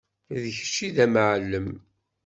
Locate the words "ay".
0.85-0.91